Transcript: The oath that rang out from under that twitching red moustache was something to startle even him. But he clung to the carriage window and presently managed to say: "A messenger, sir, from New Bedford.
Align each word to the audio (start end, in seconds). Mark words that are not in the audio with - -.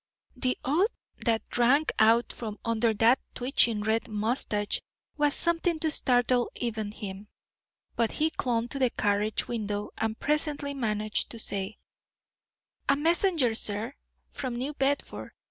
The 0.35 0.57
oath 0.65 0.89
that 1.23 1.55
rang 1.59 1.85
out 1.99 2.33
from 2.33 2.57
under 2.65 2.91
that 2.95 3.19
twitching 3.35 3.81
red 3.81 4.07
moustache 4.07 4.81
was 5.15 5.35
something 5.35 5.77
to 5.77 5.91
startle 5.91 6.49
even 6.55 6.91
him. 6.91 7.27
But 7.95 8.13
he 8.13 8.31
clung 8.31 8.67
to 8.69 8.79
the 8.79 8.89
carriage 8.89 9.47
window 9.47 9.91
and 9.99 10.19
presently 10.19 10.73
managed 10.73 11.29
to 11.29 11.37
say: 11.37 11.77
"A 12.89 12.95
messenger, 12.95 13.53
sir, 13.53 13.93
from 14.31 14.55
New 14.55 14.73
Bedford. 14.73 15.33